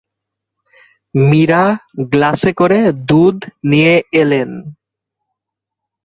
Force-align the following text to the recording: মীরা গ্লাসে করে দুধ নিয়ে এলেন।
মীরা 1.15 1.63
গ্লাসে 2.11 2.51
করে 2.53 2.79
দুধ 3.09 3.37
নিয়ে 3.63 3.93
এলেন। 4.21 4.49